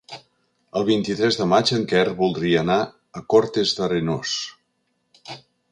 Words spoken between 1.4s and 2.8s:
de maig en Quer voldria